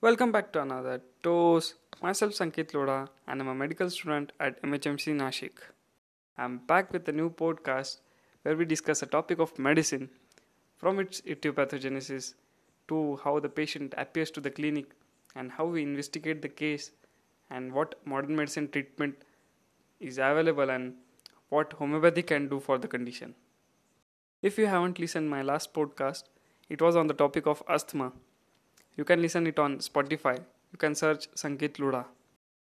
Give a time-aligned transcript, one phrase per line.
[0.00, 1.74] Welcome back to another Toast.
[2.00, 5.58] Myself Sankit Loda and I'm a medical student at MHMC Nashik.
[6.36, 7.96] I'm back with a new podcast
[8.42, 10.08] where we discuss a topic of medicine
[10.76, 12.34] from its etiopathogenesis
[12.86, 14.86] to how the patient appears to the clinic
[15.34, 16.92] and how we investigate the case
[17.50, 19.16] and what modern medicine treatment
[19.98, 20.94] is available and
[21.48, 23.34] what homeopathy can do for the condition.
[24.42, 26.22] If you haven't listened my last podcast,
[26.68, 28.12] it was on the topic of asthma.
[28.98, 30.36] You can listen it on Spotify.
[30.72, 32.04] You can search Sankit Luda.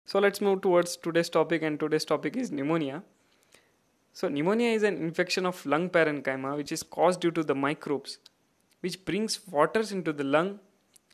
[0.06, 3.02] So let's move towards today's topic and today's topic is pneumonia.
[4.12, 8.18] So pneumonia is an infection of lung parenchyma which is caused due to the microbes
[8.82, 10.60] which brings waters into the lung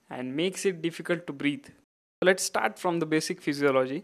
[0.09, 1.65] and makes it difficult to breathe.
[1.65, 4.03] So let's start from the basic physiology.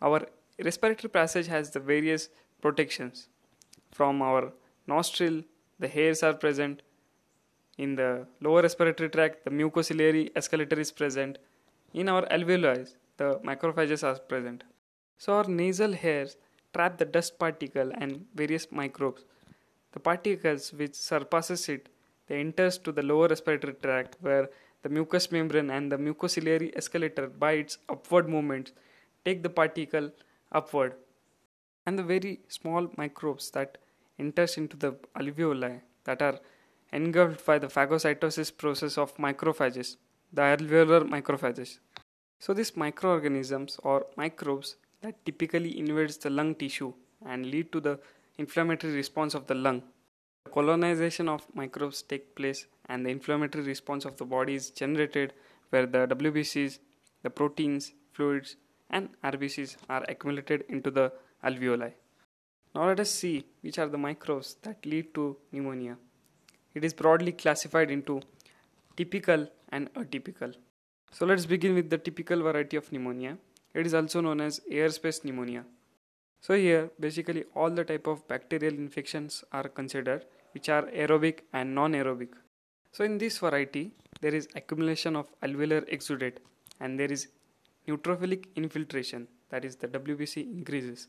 [0.00, 0.26] Our
[0.64, 2.30] respiratory passage has the various
[2.62, 3.28] protections
[3.92, 4.52] from our
[4.86, 5.42] nostril,
[5.78, 6.82] the hairs are present.
[7.78, 11.38] In the lower respiratory tract, the mucociliary escalator is present.
[11.94, 14.64] In our alveoli, the macrophages are present.
[15.16, 16.36] So our nasal hairs
[16.74, 19.24] trap the dust particle and various microbes.
[19.92, 21.88] The particles which surpasses it,
[22.26, 24.50] they enters to the lower respiratory tract where
[24.82, 28.72] the mucous membrane and the mucociliary escalator by its upward movements
[29.24, 30.10] take the particle
[30.52, 30.94] upward
[31.86, 33.78] and the very small microbes that
[34.18, 36.38] enters into the alveoli that are
[36.92, 39.96] engulfed by the phagocytosis process of macrophages,
[40.32, 41.78] the alveolar macrophages.
[42.38, 46.92] So these microorganisms or microbes that typically invades the lung tissue
[47.26, 47.98] and lead to the
[48.38, 49.82] inflammatory response of the lung.
[50.44, 55.34] The colonization of microbes take place and the inflammatory response of the body is generated
[55.70, 56.78] where the WBCs,
[57.22, 58.56] the proteins, fluids
[58.90, 61.12] and RBCs are accumulated into the
[61.44, 61.92] alveoli.
[62.74, 65.96] Now let us see which are the microbes that lead to pneumonia.
[66.78, 68.20] It is broadly classified into
[68.96, 70.54] typical and atypical.
[71.10, 73.36] So let's begin with the typical variety of pneumonia.
[73.74, 75.64] It is also known as airspace pneumonia.
[76.40, 81.74] So here basically all the type of bacterial infections are considered which are aerobic and
[81.74, 82.28] non-aerobic.
[82.92, 83.90] So in this variety
[84.20, 86.38] there is accumulation of alveolar exudate
[86.78, 87.28] and there is
[87.88, 91.08] neutrophilic infiltration that is the WBC increases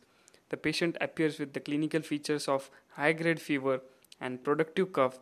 [0.49, 3.81] the patient appears with the clinical features of high grade fever
[4.19, 5.19] and productive cough.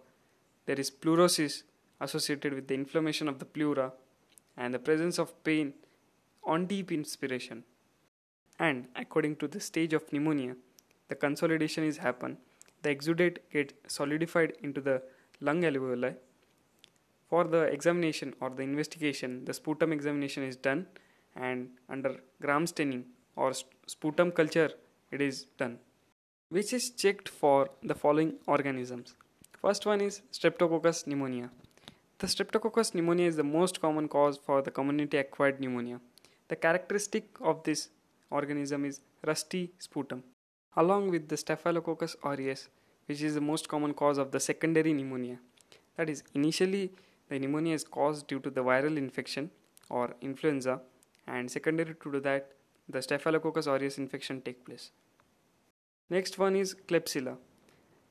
[0.68, 1.64] There is pleurosis
[2.00, 3.94] associated with the inflammation of the pleura
[4.56, 5.74] and the presence of pain
[6.44, 7.64] on deep inspiration.
[8.60, 10.56] And according to the stage of pneumonia,
[11.08, 12.38] the consolidation is happen.
[12.84, 15.02] The exudate get solidified into the
[15.42, 16.16] lung alveoli.
[17.30, 20.86] For the examination or the investigation, the sputum examination is done
[21.36, 23.06] and under gram staining
[23.36, 23.54] or
[23.86, 24.72] sputum culture
[25.12, 25.78] it is done
[26.50, 29.16] which is checked for the following organisms
[29.68, 31.50] first one is streptococcus pneumonia
[32.20, 36.00] the streptococcus pneumonia is the most common cause for the community acquired pneumonia
[36.48, 37.90] the characteristic of this
[38.30, 40.24] organism is rusty sputum
[40.84, 42.70] along with the staphylococcus aureus
[43.08, 45.38] which is the most common cause of the secondary pneumonia
[45.98, 46.86] that is initially
[47.30, 49.52] the pneumonia is caused due to the viral infection
[49.90, 50.80] or influenza
[51.28, 52.52] and secondary to that
[52.90, 54.92] the Staphylococcus aureus infection take place.
[56.10, 57.38] Next one is Klebsiella.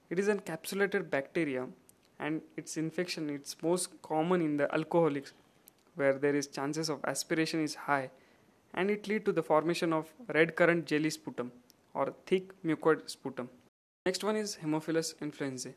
[0.09, 1.67] It is an encapsulated bacteria
[2.19, 5.33] and its infection it's most common in the alcoholics
[5.97, 8.11] where there is chances of aspiration is high
[8.75, 11.51] and it lead to the formation of red currant jelly sputum
[11.95, 13.49] or thick mucoid sputum.
[14.05, 15.75] Next one is Haemophilus influenzae.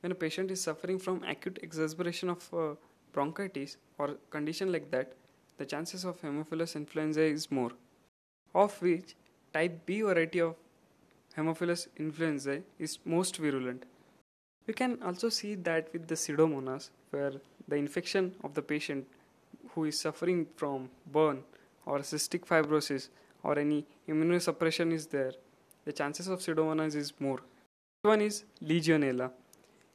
[0.00, 2.74] When a patient is suffering from acute exacerbation of uh,
[3.12, 5.12] bronchitis or condition like that,
[5.58, 7.72] the chances of Haemophilus influenzae is more
[8.54, 9.14] of which
[9.52, 10.56] type B variety of
[11.36, 13.84] Haemophilus influenzae is most virulent.
[14.66, 17.32] We can also see that with the pseudomonas where
[17.68, 19.06] the infection of the patient
[19.70, 21.42] who is suffering from burn
[21.86, 23.08] or cystic fibrosis
[23.42, 25.32] or any immunosuppression is there,
[25.84, 27.40] the chances of pseudomonas is more.
[28.02, 29.30] One is Legionella.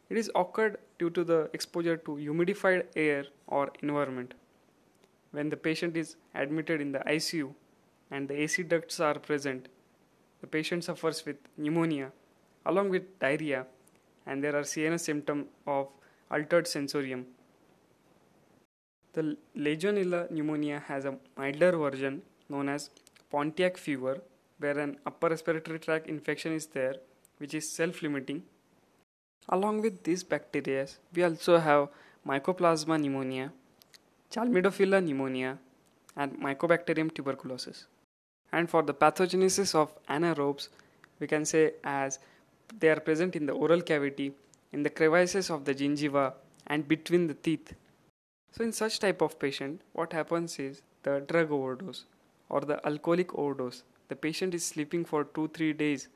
[0.09, 4.34] It is occurred due to the exposure to humidified air or environment.
[5.31, 7.53] When the patient is admitted in the ICU,
[8.11, 9.67] and the AC ducts are present,
[10.41, 12.11] the patient suffers with pneumonia
[12.66, 13.66] along with diarrhea
[14.26, 15.87] and there are CNS symptoms of
[16.32, 17.26] altered sensorium.
[19.14, 22.90] The Legionella pneumonia has a milder version known as
[23.32, 24.22] Pontiac fever
[24.59, 26.96] where an upper respiratory tract infection is there
[27.38, 28.43] which is self-limiting.
[29.49, 31.90] Along with these bacteria, we also have
[32.28, 33.52] Mycoplasma pneumonia,
[34.31, 35.59] Chlamydophila pneumonia,
[36.16, 37.85] and Mycobacterium tuberculosis
[38.52, 40.70] and for the pathogenesis of anaerobes
[41.20, 42.20] we can say as
[42.80, 44.34] they are present in the oral cavity
[44.72, 46.34] in the crevices of the gingiva
[46.68, 47.74] and between the teeth
[48.56, 52.06] So in such type of patient, what happens is the drug overdose
[52.47, 53.84] or the alcoholic overdose.
[54.08, 56.08] The patient is sleeping for 2-3 days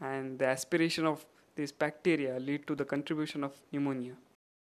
[0.00, 4.14] and the aspiration of this bacteria lead to the contribution of pneumonia.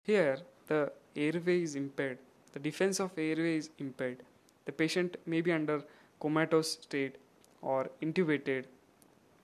[0.03, 0.37] Here,
[0.67, 2.19] the airway is impaired.
[2.53, 4.19] The defense of airway is impaired.
[4.65, 5.81] The patient may be under
[6.19, 7.17] comatose state
[7.61, 8.65] or intubated.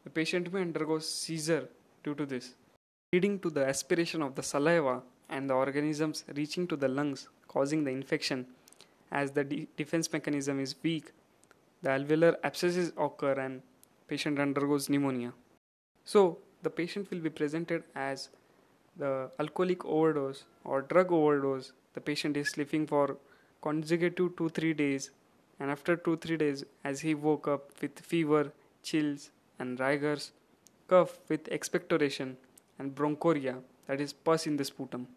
[0.03, 1.67] The patient may undergo seizure
[2.03, 2.55] due to this,
[3.13, 7.83] leading to the aspiration of the saliva and the organisms reaching to the lungs, causing
[7.83, 8.45] the infection.
[9.11, 11.11] As the de- defense mechanism is weak,
[11.81, 13.61] the alveolar abscesses occur and
[14.07, 15.33] patient undergoes pneumonia.
[16.05, 18.29] So, the patient will be presented as
[18.97, 21.71] the alcoholic overdose or drug overdose.
[21.93, 23.17] The patient is sleeping for
[23.61, 25.11] consecutive 2 3 days,
[25.61, 29.29] and after 2 3 days, as he woke up with fever, chills,
[29.59, 30.31] and rigors,
[30.87, 32.35] cough with expectoration,
[32.79, 35.07] and bronchoria, that is, pus in the sputum.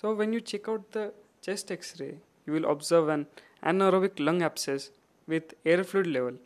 [0.00, 3.26] So, when you check out the chest x ray, you will observe an
[3.70, 4.90] anaerobic lung abscess
[5.26, 6.36] with air fluid level,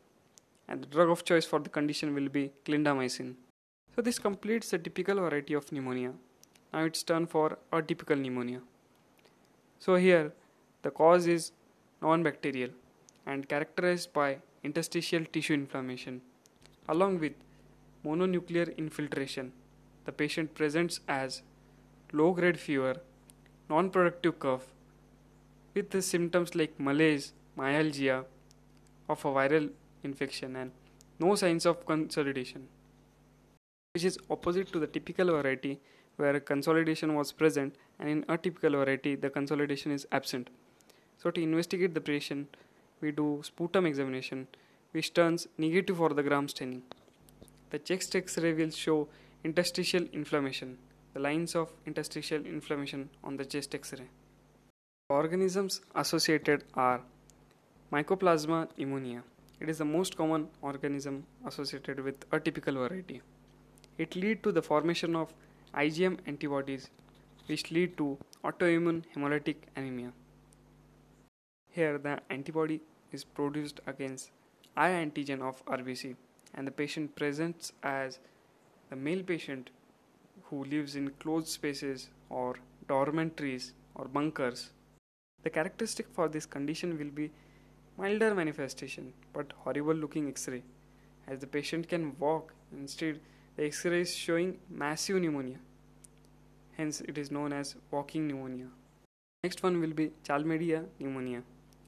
[0.68, 3.34] and the drug of choice for the condition will be clindamycin.
[3.96, 6.12] So this completes the typical variety of pneumonia.
[6.72, 8.60] Now it's turn for atypical pneumonia.
[9.80, 10.32] So here
[10.82, 11.50] the cause is
[12.00, 12.70] non-bacterial
[13.26, 16.20] and characterized by interstitial tissue inflammation
[16.88, 17.32] along with
[18.04, 19.52] mononuclear infiltration.
[20.04, 21.42] The patient presents as
[22.12, 22.96] low grade fever,
[23.68, 24.66] non productive cough
[25.74, 28.24] with the symptoms like malaise, myalgia
[29.08, 29.70] of a viral
[30.02, 30.72] infection and
[31.20, 32.68] no signs of consolidation
[33.94, 35.78] which is opposite to the typical variety
[36.16, 40.48] where consolidation was present and in atypical variety the consolidation is absent.
[41.18, 42.56] So to investigate the patient
[43.02, 44.46] we do sputum examination
[44.92, 46.82] which turns negative for the gram staining.
[47.70, 49.08] The chest x-ray will show
[49.44, 50.78] interstitial inflammation,
[51.14, 54.08] the lines of interstitial inflammation on the chest x-ray.
[55.08, 57.00] Organisms associated are
[57.92, 59.22] Mycoplasma pneumonia.
[59.60, 63.20] It is the most common organism associated with atypical variety.
[63.98, 65.34] It leads to the formation of
[65.74, 66.88] IgM antibodies
[67.46, 70.12] which lead to autoimmune hemolytic anemia.
[71.72, 72.80] Here the antibody
[73.12, 74.30] is produced against
[74.76, 76.16] I antigen of RBC
[76.54, 78.18] and the patient presents as
[78.90, 79.70] the male patient
[80.44, 82.56] who lives in closed spaces or
[82.88, 84.70] dormitories or bunkers.
[85.42, 87.30] The characteristic for this condition will be
[87.98, 90.62] milder manifestation but horrible looking x-ray
[91.26, 93.20] as the patient can walk instead
[93.56, 95.58] the X-ray is showing massive pneumonia.
[96.78, 98.68] Hence, it is known as walking pneumonia.
[99.44, 101.42] Next one will be chlamydia pneumonia.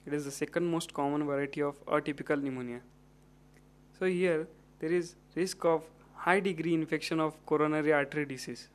[0.06, 2.80] It is the second most common variety of atypical pneumonia.
[3.98, 4.46] So here
[4.80, 5.82] there is risk of
[6.14, 8.68] high degree infection of coronary artery disease.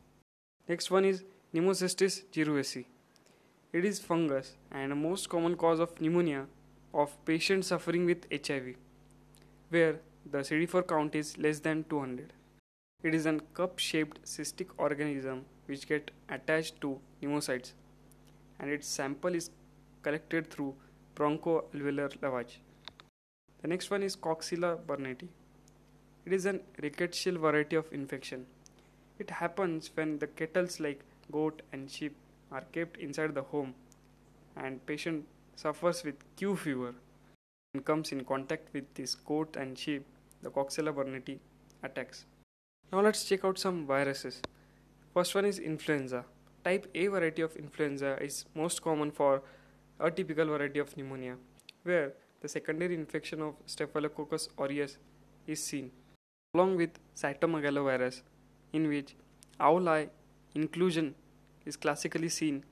[0.68, 1.24] Next one is
[1.54, 2.86] Pneumocystis jirovecii.
[3.74, 6.46] It is fungus and most common cause of pneumonia
[6.94, 8.76] of patients suffering with HIV,
[9.70, 10.00] where
[10.32, 12.34] the CD4 count is less than 200.
[13.04, 17.74] It is a cup-shaped cystic organism which get attached to pneumocytes
[18.60, 19.52] and its sample is
[20.02, 20.76] collected through
[21.20, 22.60] bronchoalveolar lavage.
[23.62, 25.28] The next one is Coxiella burnetii.
[26.26, 28.46] It is an rickettsial variety of infection.
[29.18, 32.16] It happens when the kettles like goat and sheep
[32.52, 33.74] are kept inside the home
[34.56, 35.26] and patient
[35.56, 36.94] suffers with Q fever
[37.74, 40.06] and comes in contact with this goat and sheep,
[40.42, 41.40] the Coxiella burnetii
[41.84, 42.26] attacks.
[42.94, 44.42] Now let's check out some viruses.
[45.14, 46.24] First one is influenza.
[46.64, 49.42] Type A variety of influenza is most common for
[50.00, 51.36] atypical variety of pneumonia,
[51.84, 54.98] where the secondary infection of Staphylococcus aureus
[55.48, 55.92] is seen,
[56.54, 58.22] along with cytomegalovirus,
[58.74, 59.16] in which
[59.60, 60.10] owl eye
[60.56, 61.16] inclusion
[61.66, 62.64] is classically seen,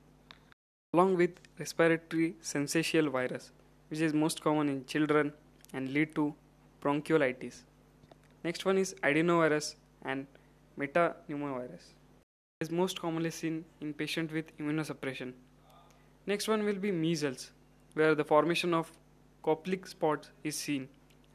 [0.94, 3.52] along with respiratory syncytial virus,
[3.88, 5.32] which is most common in children
[5.74, 6.34] and lead to
[6.82, 7.62] bronchiolitis.
[8.42, 10.26] Next one is adenovirus and
[10.78, 11.92] metapneumovirus.
[12.60, 15.32] It is most commonly seen in patients with immunosuppression.
[16.28, 17.52] Next one will be measles,
[17.94, 18.92] where the formation of
[19.42, 20.86] Koplik spots is seen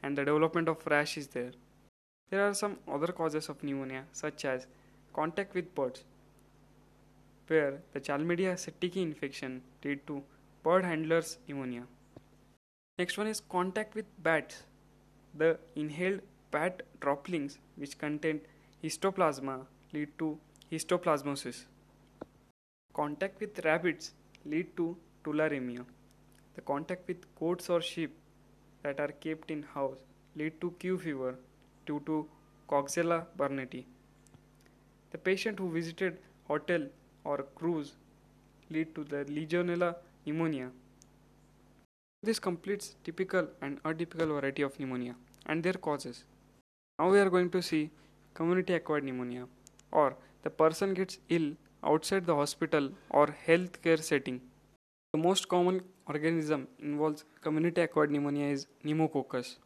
[0.04, 1.52] and the development of rash is there.
[2.30, 4.68] There are some other causes of pneumonia, such as
[5.12, 6.04] contact with birds,
[7.48, 10.22] where the Chlamydia pneumoniae infection lead to
[10.62, 11.88] bird handlers pneumonia.
[13.00, 14.62] Next one is contact with bats.
[15.36, 16.22] The inhaled
[16.52, 18.42] bat droplings, which contain
[18.84, 20.38] histoplasma lead to
[20.72, 21.64] histoplasmosis.
[22.94, 24.14] Contact with rabbits
[24.46, 25.86] lead to tularemia.
[26.56, 28.16] The contact with goats or sheep
[28.84, 29.98] that are kept in house
[30.36, 31.36] lead to Q fever
[31.86, 32.28] due to
[32.70, 33.86] Coxiella burnetii.
[35.12, 36.88] The patient who visited hotel
[37.24, 37.96] or cruise
[38.70, 39.96] lead to the Legionella
[40.26, 40.72] pneumonia
[42.24, 46.24] This completes typical and atypical variety of pneumonia and their causes.
[46.98, 47.92] Now we are going to see
[48.34, 49.48] community acquired pneumonia
[49.92, 51.52] or the person gets ill
[51.86, 54.42] outside the hospital or healthcare setting.
[55.14, 59.58] The most common organism involves community acquired pneumonia is pneumococcus.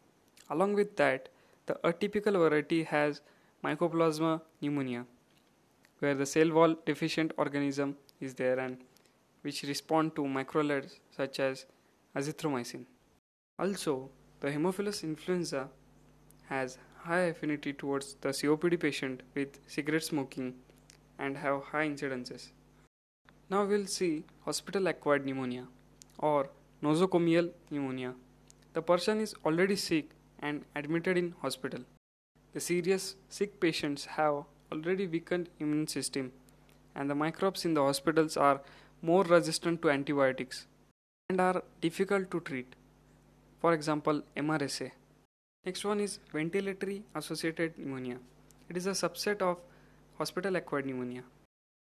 [0.50, 1.30] Along with that,
[1.66, 3.22] the atypical variety has
[3.64, 5.06] mycoplasma pneumonia,
[6.00, 8.78] where the cell wall deficient organism is there and
[9.42, 11.66] which respond to macrolides such as
[12.16, 12.86] azithromycin.
[13.60, 14.10] Also,
[14.40, 15.70] the Haemophilus influenza
[16.50, 20.54] has high affinity towards the COPD patient with cigarette smoking
[21.20, 22.50] and have high incidences.
[23.50, 25.68] Now we'll see hospital acquired pneumonia
[26.20, 26.50] or
[26.84, 28.14] nosocomial pneumonia.
[28.74, 30.10] The person is already sick
[30.40, 31.82] and admitted in hospital.
[32.54, 36.32] The serious sick patients have already weakened immune system
[36.96, 38.62] and the microbes in the hospitals are
[39.02, 40.66] more resistant to antibiotics
[41.30, 42.76] and are difficult to treat.
[43.60, 44.92] For example, MRSA.
[45.66, 48.18] Next one is ventilatory associated pneumonia.
[48.70, 49.58] It is a subset of
[50.18, 51.24] hospital acquired pneumonia.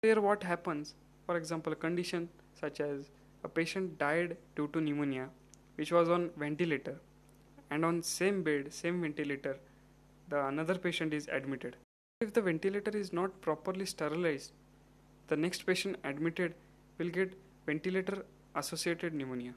[0.03, 0.95] Here what happens,
[1.27, 2.29] for example, a condition
[2.61, 3.11] such as
[3.45, 5.29] a patient died due to pneumonia
[5.77, 6.97] which was on ventilator
[7.71, 9.57] and on same bed, same ventilator,
[10.29, 11.77] the another patient is admitted.
[12.21, 14.53] If the ventilator is not properly sterilized,
[15.29, 16.55] the next patient admitted
[16.99, 17.35] will get
[17.67, 18.25] ventilator
[18.55, 19.55] associated pneumonia.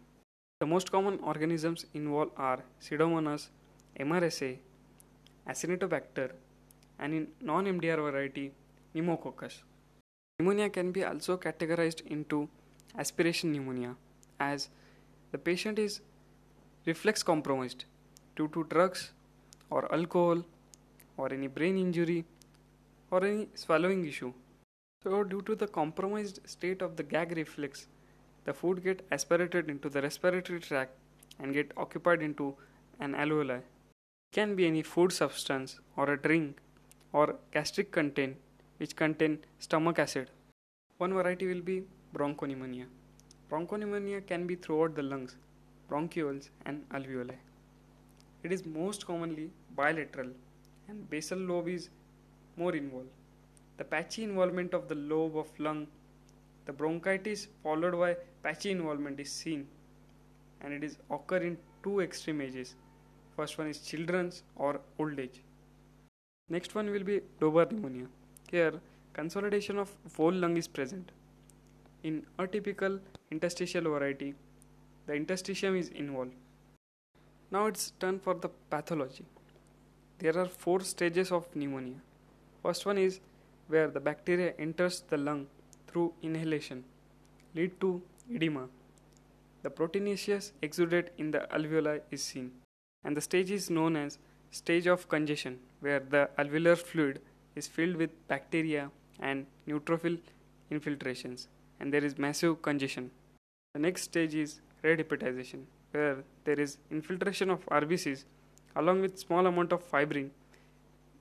[0.59, 3.49] The most common organisms involved are Pseudomonas,
[3.99, 4.57] MRSA,
[5.47, 6.31] Acinetobacter,
[6.99, 8.51] and in non-MDR variety,
[8.97, 9.63] Pneumococcus.
[10.39, 12.49] Pneumonia can be also categorized into
[12.97, 13.95] aspiration pneumonia
[14.39, 14.69] as
[15.31, 16.01] the patient is
[16.87, 17.85] reflex compromised
[18.35, 19.11] due to drugs
[19.69, 20.43] or alcohol
[21.15, 22.25] or any brain injury
[23.11, 24.33] or any swallowing issue.
[25.03, 27.85] So due to the compromised state of the gag reflex,
[28.45, 30.93] the food get aspirated into the respiratory tract
[31.39, 32.55] and get occupied into
[32.99, 33.59] an alveoli.
[33.59, 36.57] It can be any food substance or a drink
[37.13, 38.37] or gastric content
[38.77, 40.29] which contain stomach acid.
[40.97, 42.85] One variety will be bronchopneumonia.
[43.51, 45.35] Bronchopneumonia can be throughout the lungs,
[45.89, 47.35] bronchioles and alveoli.
[48.43, 50.31] It is most commonly bilateral
[50.87, 51.89] and basal lobe is
[52.55, 53.09] more involved.
[53.77, 55.87] The patchy involvement of the lobe of lung,
[56.65, 59.67] the bronchitis followed by patchy involvement is seen
[60.61, 62.75] and it is occur in two extreme ages.
[63.35, 65.41] First one is children's or old age.
[66.49, 68.07] Next one will be lobar pneumonia.
[68.49, 68.79] Here
[69.13, 71.11] consolidation of whole lung is present.
[72.03, 72.99] In atypical
[73.29, 74.35] interstitial variety,
[75.05, 76.33] the interstitium is involved.
[77.51, 79.25] Now it's turn for the pathology.
[80.19, 81.95] There are four stages of pneumonia.
[82.63, 83.19] First one is
[83.67, 85.47] where the bacteria enters the lung
[85.87, 86.83] through inhalation,
[87.53, 88.01] lead to
[88.33, 88.67] edema.
[89.63, 92.51] The proteinaceous exudate in the alveoli is seen,
[93.03, 94.19] and the stage is known as
[94.51, 97.19] stage of congestion, where the alveolar fluid
[97.57, 100.17] is filled with bacteria and neutrophil
[100.71, 101.47] infiltrations,
[101.79, 103.11] and there is massive congestion.
[103.73, 108.25] The next stage is red hepatization, where there is infiltration of RBCs
[108.75, 110.29] along with small amount of fibrin.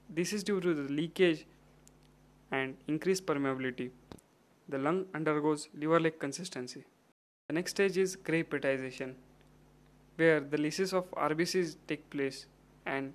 [0.09, 1.47] This is due to the leakage
[2.51, 3.91] and increased permeability.
[4.69, 6.85] The lung undergoes liver-like consistency.
[7.49, 9.15] The next stage is gray hepatization,
[10.17, 12.47] where the lysis of RBCs take place
[12.85, 13.15] and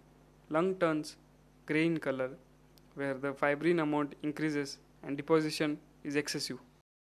[0.50, 1.18] lung turns
[1.66, 2.32] gray in color,
[2.95, 6.57] where the fibrin amount increases and deposition is excessive,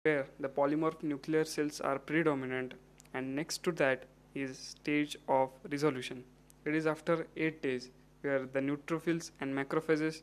[0.03, 2.73] where the polymorph nuclear cells are predominant,
[3.13, 6.23] and next to that is stage of resolution.
[6.65, 7.89] It is after 8 days
[8.21, 10.21] where the neutrophils and macrophages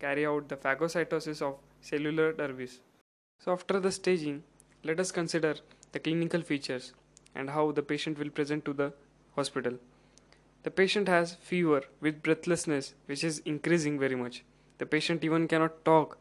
[0.00, 2.80] carry out the phagocytosis of cellular dervis.
[3.38, 4.42] So after the staging,
[4.82, 5.56] let us consider
[5.92, 6.92] the clinical features
[7.34, 8.92] and how the patient will present to the
[9.34, 9.78] hospital.
[10.66, 14.42] The patient has fever with breathlessness which is increasing very much.
[14.78, 16.18] The patient even cannot talk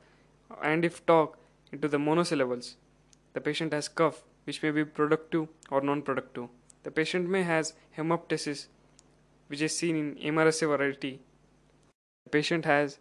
[0.61, 1.39] and if talk
[1.71, 2.75] into the monosyllables.
[3.33, 6.49] The patient has cough which may be productive or non-productive.
[6.83, 8.67] The patient may has hemoptysis
[9.47, 11.21] which is seen in MRSA variety.
[12.25, 12.99] The patient has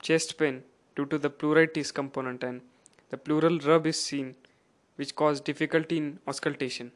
[0.00, 0.62] chest pain
[0.94, 2.62] due to the pleuritis component and
[3.10, 4.34] the pleural rub is seen
[4.94, 6.90] which cause difficulty in auscultation.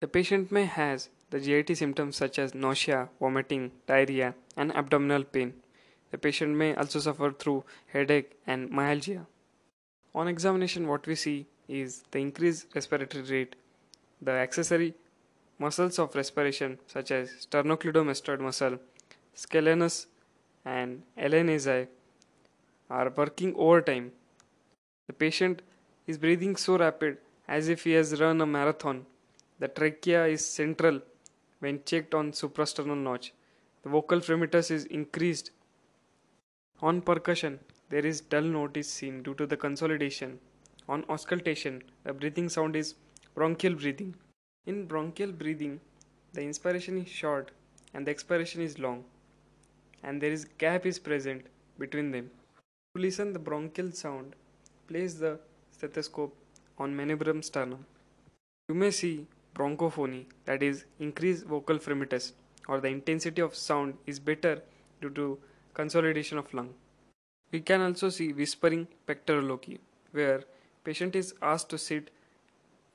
[0.00, 5.54] The patient may has the GIT symptoms such as nausea, vomiting, diarrhea and abdominal pain.
[6.10, 9.26] The patient may also suffer through headache and myalgia.
[10.14, 13.56] On examination what we see is the increased respiratory rate,
[14.22, 14.94] the accessory
[15.58, 18.78] muscles of respiration such as sternocleidomastoid muscle,
[19.34, 20.06] scalenus
[20.64, 21.88] and alae nasi
[22.88, 24.12] are working overtime.
[25.08, 25.62] The patient
[26.06, 27.18] is breathing so rapid
[27.48, 29.06] as if he has run a marathon
[29.58, 31.00] The trachea is central
[31.66, 33.32] when checked on suprasternal notch.
[33.82, 35.50] The vocal fremitus is increased.
[36.80, 37.58] On percussion,
[37.88, 40.38] there is dull note is seen due to the consolidation.
[40.88, 42.94] On auscultation, the breathing sound is
[43.34, 44.14] bronchial breathing.
[44.66, 45.80] In bronchial breathing,
[46.34, 47.50] the inspiration is short
[47.94, 49.04] and the expiration is long
[50.04, 51.46] and there is gap is present
[51.78, 52.30] between them.
[52.94, 54.36] To listen the bronchial sound,
[54.86, 55.38] place the
[55.72, 56.36] stethoscope
[56.78, 57.86] on manubrium sternum.
[58.68, 62.32] You may see bronchophony that is increased vocal fremitus
[62.68, 64.62] or the intensity of sound is better
[65.00, 65.38] due to
[65.74, 66.74] consolidation of lung.
[67.52, 69.78] We can also see whispering pectoriloquy
[70.12, 70.42] where
[70.84, 72.10] patient is asked to sit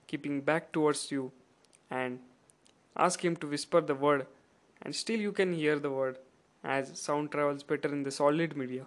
[0.07, 1.31] keeping back towards you
[1.89, 2.19] and
[2.95, 4.27] ask him to whisper the word
[4.81, 6.17] and still you can hear the word
[6.63, 8.85] as sound travels better in the solid media.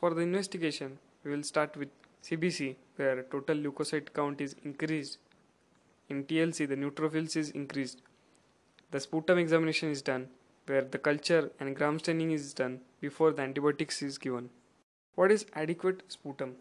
[0.00, 1.88] For the investigation, we will start with
[2.22, 5.18] CBC where total leukocyte count is increased.
[6.08, 8.00] In TLC, the neutrophils is increased.
[8.90, 10.28] The sputum examination is done
[10.66, 14.48] where the culture and gram staining is done before the antibiotics is given.
[15.14, 16.56] What is adequate sputum?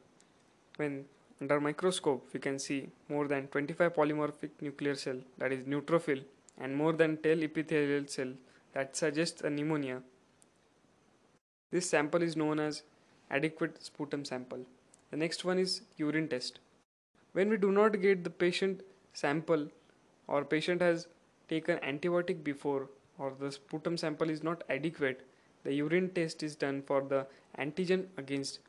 [0.76, 1.06] When
[1.40, 6.24] under microscope we can see more than 25 polymorphic nuclear cell that is neutrophil
[6.58, 8.34] and more than 10 epithelial cell
[8.74, 10.02] that suggests a pneumonia.
[11.72, 12.84] This sample is known as
[13.30, 14.66] adequate sputum sample.
[15.12, 16.60] The next one is urine test.
[17.34, 18.82] When we do not get the patient
[19.22, 19.68] sample
[20.28, 21.08] or patient has
[21.50, 25.26] taken antibiotic before or the sputum sample is not adequate,
[25.64, 27.26] the urine test is done for the
[27.58, 28.60] antigen against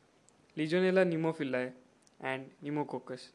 [0.57, 1.71] Legionella pneumophila
[2.21, 3.29] and pneumococcus.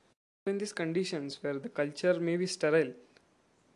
[0.47, 2.93] In these conditions where the culture may be sterile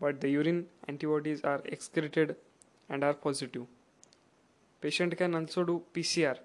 [0.01, 2.37] but the urine antibodies are excreted
[2.89, 3.67] and are positive.
[4.81, 6.39] Patient can also do PCR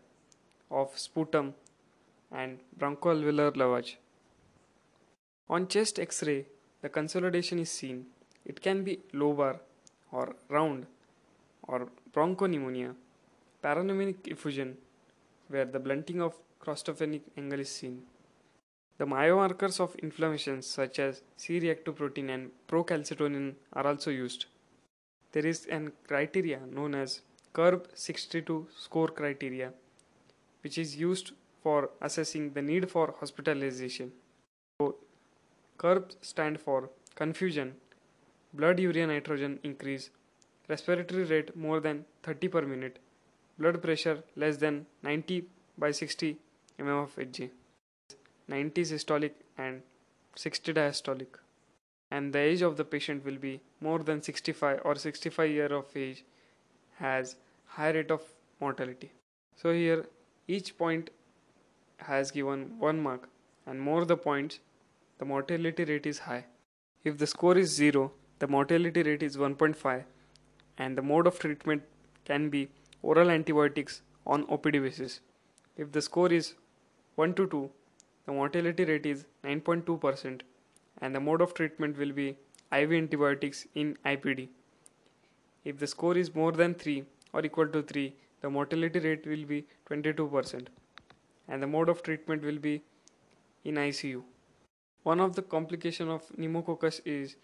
[0.69, 1.53] of sputum
[2.31, 3.95] and bronchoalveolar lavage.
[5.49, 6.45] On chest X-ray,
[6.83, 8.05] the consolidation is seen.
[8.45, 9.59] It can be lobar
[10.11, 10.85] or round
[11.63, 12.93] or bronchopneumonia,
[13.63, 14.77] parapneumonic effusion,
[15.47, 18.03] where the blunting of costophrenic angle is seen.
[18.97, 24.45] The biomarkers of inflammation such as C-reactive protein and procalcitonin are also used.
[25.31, 27.21] There is an criteria known as
[27.53, 29.71] CURB 62 score criteria
[30.61, 31.31] which is used
[31.61, 34.11] for assessing the need for hospitalization.
[35.83, 37.75] So, CURB stand for confusion,
[38.53, 40.11] blood urea nitrogen increase,
[40.69, 42.99] respiratory rate more than 30 per minute,
[43.59, 45.43] blood pressure less than 90
[45.77, 46.37] by 60
[46.79, 47.49] mm of Hg,
[48.47, 49.81] 90 systolic and
[50.37, 51.35] 60 diastolic,
[52.11, 55.85] and the age of the patient will be more than 65 or 65 year of
[55.97, 56.23] age
[56.99, 58.21] has high rate of
[58.61, 59.11] mortality.
[59.57, 60.05] So here
[60.47, 61.09] each point
[61.97, 63.27] has given 1 mark
[63.65, 64.59] and more the points
[65.23, 66.43] the mortality rate is high.
[67.09, 70.03] If the score is 0 the mortality rate is 1.5
[70.77, 71.83] and the mode of treatment
[72.29, 72.63] can be
[73.01, 75.21] oral antibiotics on OPD basis.
[75.77, 76.49] If the score is
[77.15, 77.61] 1 to 2
[78.25, 80.41] the mortality rate is 9.2%
[81.01, 82.27] and the mode of treatment will be
[82.81, 84.49] IV antibiotics in IPD.
[85.63, 89.47] If the score is more than 3 or equal to 3 the mortality rate will
[89.55, 90.67] be 22%
[91.47, 92.77] and the mode of treatment will be
[93.63, 94.23] in ICU.
[95.03, 97.35] One of the complication of pneumococcus is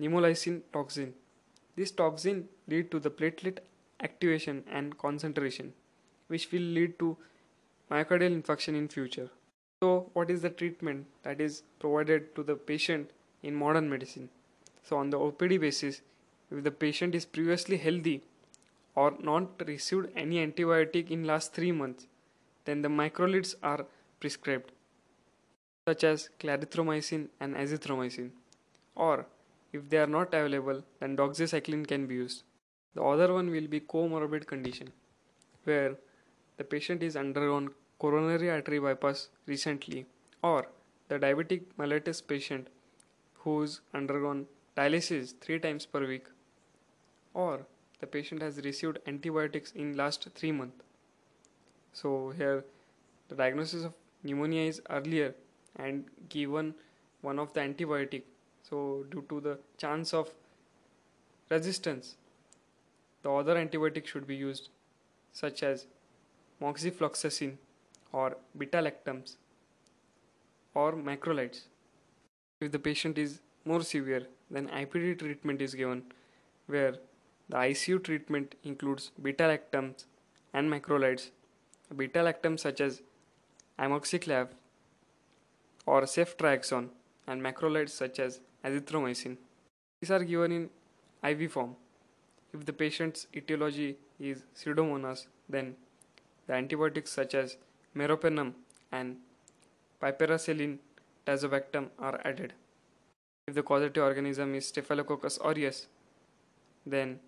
[0.00, 1.14] pneumolysin toxin.
[1.74, 3.58] This toxin lead to the platelet
[4.00, 5.72] activation and concentration
[6.28, 7.16] which will lead to
[7.90, 9.28] myocardial infarction in future.
[9.82, 13.10] So what is the treatment that is provided to the patient
[13.42, 14.28] in modern medicine?
[14.84, 16.02] So on the OPD basis
[16.52, 18.22] if the patient is previously healthy
[18.94, 22.06] or not received any antibiotic in last 3 months
[22.66, 23.86] then the macrolides are
[24.20, 24.70] prescribed
[25.90, 28.30] such as clarithromycin and azithromycin.
[28.94, 29.26] Or
[29.72, 32.42] if they are not available then doxycycline can be used.
[32.94, 34.92] The other one will be comorbid condition
[35.64, 35.96] where
[36.56, 40.06] the patient is undergone coronary artery bypass recently
[40.42, 40.66] or
[41.08, 42.68] the diabetic mellitus patient
[43.44, 46.26] who's undergone dialysis 3 times per week
[47.34, 47.54] or
[48.00, 50.84] the patient has received antibiotics in last 3 months.
[51.92, 52.64] So here
[53.28, 55.34] the diagnosis of pneumonia is earlier
[55.76, 56.74] and given
[57.22, 58.22] one of the antibiotic
[58.68, 60.30] so due to the chance of
[61.50, 62.16] resistance
[63.22, 64.68] the other antibiotic should be used
[65.32, 65.86] such as
[66.62, 67.54] moxifloxacin
[68.12, 69.36] or beta lactams
[70.74, 71.62] or macrolides
[72.60, 76.02] if the patient is more severe then IPD treatment is given
[76.66, 76.94] where
[77.48, 80.04] the ICU treatment includes beta lactams
[80.52, 81.30] and macrolides.
[81.96, 83.02] Beta lactams such as
[83.78, 84.48] amoxiclav
[85.94, 86.88] or ceftriaxone
[87.26, 89.36] and macrolides such as azithromycin.
[90.00, 90.64] These are given in
[91.30, 91.72] IV form.
[92.54, 95.74] If the patient's etiology is pseudomonas, then
[96.46, 97.56] the antibiotics such as
[97.96, 98.52] meropenem
[98.92, 99.16] and
[100.02, 100.78] piperacillin
[101.26, 102.52] tazobactam are added.
[103.48, 105.86] If the causative organism is Staphylococcus aureus,
[106.86, 107.18] then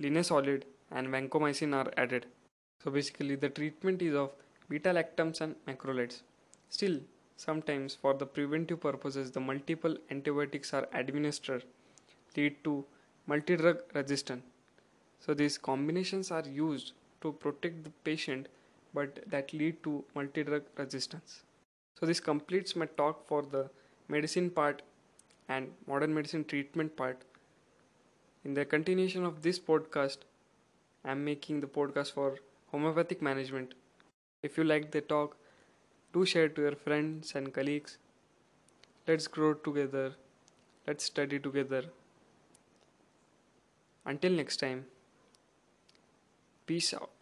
[0.00, 2.26] linezolid and vancomycin are added.
[2.82, 4.30] So basically the treatment is of
[4.68, 6.22] beta lactams and macrolides.
[6.68, 7.00] Still,
[7.44, 11.64] sometimes for the preventive purposes the multiple antibiotics are administered
[12.36, 12.84] lead to
[13.26, 14.44] multi-drug resistance.
[15.20, 18.48] So these combinations are used to protect the patient
[18.94, 21.42] but that lead to multi-drug resistance.
[21.98, 23.68] So this completes my talk for the
[24.08, 24.82] medicine part
[25.48, 27.18] and modern medicine treatment part.
[28.44, 30.18] In the continuation of this podcast,
[31.04, 32.38] I am making the podcast for
[32.72, 33.74] homeopathic management.
[34.42, 35.36] If you like the talk,
[36.12, 37.98] do share to your friends and colleagues.
[39.06, 40.14] Let's grow together.
[40.86, 41.84] Let's study together.
[44.04, 44.86] Until next time,
[46.66, 47.19] peace out.